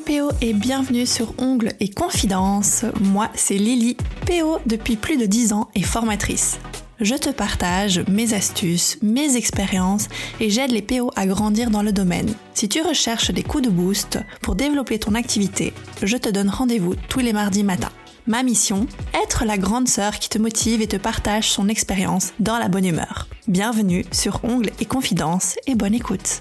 [0.00, 2.84] PO et bienvenue sur Ongles et Confidences.
[3.00, 6.58] Moi, c'est Lily, PO depuis plus de 10 ans et formatrice.
[7.00, 10.08] Je te partage mes astuces, mes expériences
[10.38, 12.32] et j'aide les PO à grandir dans le domaine.
[12.54, 16.94] Si tu recherches des coups de boost pour développer ton activité, je te donne rendez-vous
[17.08, 17.92] tous les mardis matins.
[18.26, 18.86] Ma mission
[19.22, 22.86] Être la grande sœur qui te motive et te partage son expérience dans la bonne
[22.86, 23.28] humeur.
[23.48, 26.40] Bienvenue sur Ongles et Confidences et bonne écoute.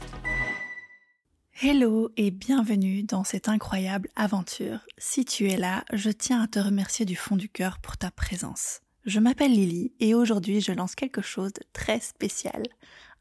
[1.62, 4.80] Hello et bienvenue dans cette incroyable aventure.
[4.98, 8.12] Si tu es là, je tiens à te remercier du fond du cœur pour ta
[8.12, 8.80] présence.
[9.04, 12.64] Je m'appelle Lily et aujourd'hui je lance quelque chose de très spécial.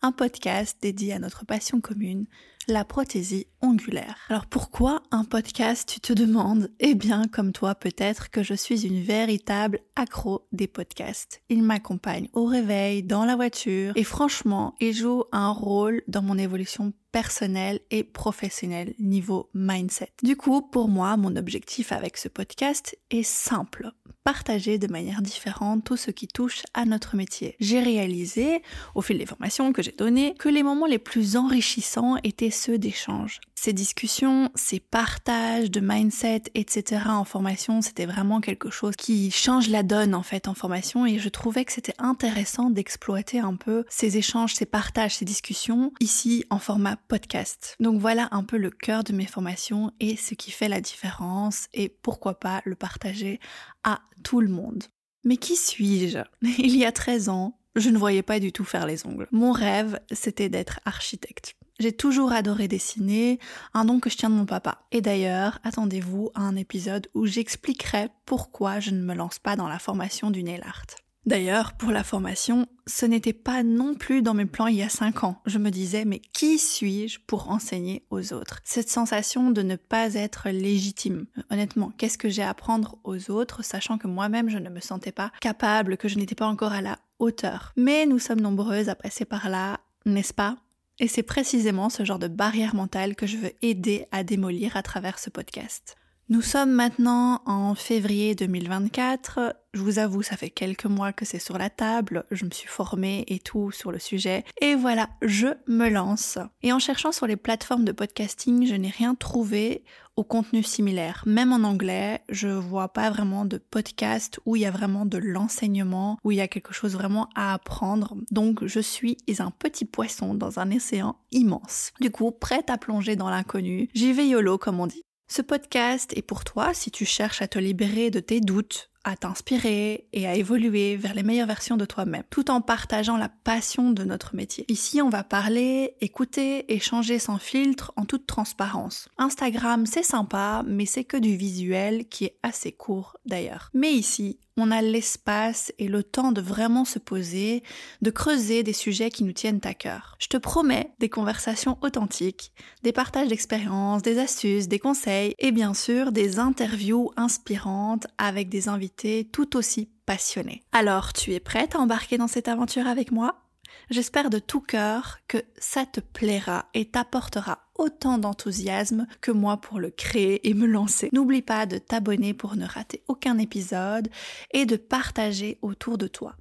[0.02, 2.26] Un podcast dédié à notre passion commune,
[2.68, 4.16] la prothésie ongulaire.
[4.28, 6.70] Alors pourquoi un podcast, tu te demandes?
[6.80, 11.40] Eh bien, comme toi peut-être que je suis une véritable accro des podcasts.
[11.48, 16.36] Ils m'accompagnent au réveil, dans la voiture, et franchement, ils jouent un rôle dans mon
[16.36, 20.12] évolution personnelle et professionnelle niveau mindset.
[20.22, 23.90] Du coup, pour moi, mon objectif avec ce podcast est simple
[24.24, 27.56] partager de manière différente tout ce qui touche à notre métier.
[27.60, 28.62] J'ai réalisé,
[28.94, 32.78] au fil des formations que j'ai données, que les moments les plus enrichissants étaient ceux
[32.78, 33.40] d'échange.
[33.60, 37.02] Ces discussions, ces partages de mindset, etc.
[37.08, 41.18] en formation, c'était vraiment quelque chose qui change la donne en fait en formation et
[41.18, 46.44] je trouvais que c'était intéressant d'exploiter un peu ces échanges, ces partages, ces discussions ici
[46.50, 47.74] en format podcast.
[47.80, 51.66] Donc voilà un peu le cœur de mes formations et ce qui fait la différence
[51.74, 53.40] et pourquoi pas le partager
[53.82, 54.84] à tout le monde.
[55.24, 56.20] Mais qui suis-je?
[56.58, 59.26] Il y a 13 ans, je ne voyais pas du tout faire les ongles.
[59.32, 61.56] Mon rêve, c'était d'être architecte.
[61.78, 63.38] J'ai toujours adoré dessiner,
[63.72, 64.78] un don que je tiens de mon papa.
[64.90, 69.68] Et d'ailleurs, attendez-vous à un épisode où j'expliquerai pourquoi je ne me lance pas dans
[69.68, 70.86] la formation du nail art.
[71.24, 74.88] D'ailleurs, pour la formation, ce n'était pas non plus dans mes plans il y a
[74.88, 75.40] 5 ans.
[75.46, 78.60] Je me disais, mais qui suis-je pour enseigner aux autres?
[78.64, 81.26] Cette sensation de ne pas être légitime.
[81.50, 85.12] Honnêtement, qu'est-ce que j'ai à apprendre aux autres, sachant que moi-même je ne me sentais
[85.12, 87.72] pas capable, que je n'étais pas encore à la hauteur?
[87.76, 90.56] Mais nous sommes nombreuses à passer par là, n'est-ce pas?
[91.00, 94.82] Et c'est précisément ce genre de barrière mentale que je veux aider à démolir à
[94.82, 95.96] travers ce podcast.
[96.30, 99.56] Nous sommes maintenant en février 2024.
[99.72, 102.26] Je vous avoue, ça fait quelques mois que c'est sur la table.
[102.30, 104.44] Je me suis formée et tout sur le sujet.
[104.60, 106.36] Et voilà, je me lance.
[106.62, 109.84] Et en cherchant sur les plateformes de podcasting, je n'ai rien trouvé
[110.16, 111.22] au contenu similaire.
[111.24, 115.16] Même en anglais, je vois pas vraiment de podcast où il y a vraiment de
[115.16, 118.14] l'enseignement, où il y a quelque chose vraiment à apprendre.
[118.30, 121.92] Donc je suis un petit poisson dans un océan immense.
[122.02, 123.88] Du coup, prête à plonger dans l'inconnu.
[123.94, 125.04] J'y vais YOLO comme on dit.
[125.30, 129.16] Ce podcast est pour toi si tu cherches à te libérer de tes doutes, à
[129.16, 133.90] t'inspirer et à évoluer vers les meilleures versions de toi-même, tout en partageant la passion
[133.90, 134.64] de notre métier.
[134.68, 139.08] Ici, on va parler, écouter, échanger sans filtre, en toute transparence.
[139.18, 143.70] Instagram, c'est sympa, mais c'est que du visuel qui est assez court d'ailleurs.
[143.74, 147.62] Mais ici, on a l'espace et le temps de vraiment se poser,
[148.02, 150.16] de creuser des sujets qui nous tiennent à cœur.
[150.18, 155.74] Je te promets des conversations authentiques, des partages d'expériences, des astuces, des conseils et bien
[155.74, 158.87] sûr des interviews inspirantes avec des invités
[159.32, 160.62] tout aussi passionnés.
[160.72, 163.44] Alors, tu es prête à embarquer dans cette aventure avec moi?
[163.90, 169.78] J'espère de tout cœur que ça te plaira et t'apportera autant d'enthousiasme que moi pour
[169.78, 171.08] le créer et me lancer.
[171.12, 174.08] N'oublie pas de t'abonner pour ne rater aucun épisode
[174.52, 176.36] et de partager autour de toi.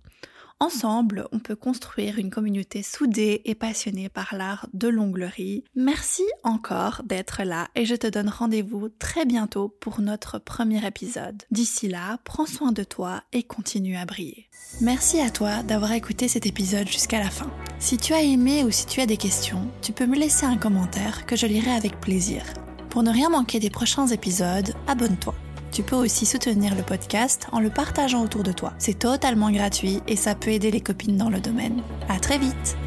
[0.59, 5.63] Ensemble, on peut construire une communauté soudée et passionnée par l'art de l'onglerie.
[5.75, 11.43] Merci encore d'être là et je te donne rendez-vous très bientôt pour notre premier épisode.
[11.51, 14.49] D'ici là, prends soin de toi et continue à briller.
[14.81, 17.51] Merci à toi d'avoir écouté cet épisode jusqu'à la fin.
[17.77, 20.57] Si tu as aimé ou si tu as des questions, tu peux me laisser un
[20.57, 22.43] commentaire que je lirai avec plaisir.
[22.89, 25.35] Pour ne rien manquer des prochains épisodes, abonne-toi.
[25.71, 28.73] Tu peux aussi soutenir le podcast en le partageant autour de toi.
[28.77, 31.81] C'est totalement gratuit et ça peut aider les copines dans le domaine.
[32.09, 32.77] À très vite!